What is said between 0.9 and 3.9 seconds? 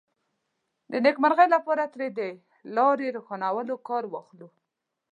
د نېکمرغۍ لپاره ترې د لارې روښانولو